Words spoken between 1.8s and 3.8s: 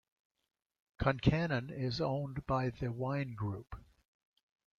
owned by The Wine Group.